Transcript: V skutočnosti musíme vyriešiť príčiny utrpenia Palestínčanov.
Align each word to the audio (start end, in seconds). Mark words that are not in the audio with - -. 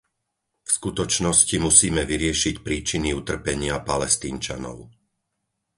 V 0.65 0.65
skutočnosti 0.77 1.55
musíme 1.65 2.01
vyriešiť 2.11 2.55
príčiny 2.65 3.09
utrpenia 3.21 3.75
Palestínčanov. 3.89 4.77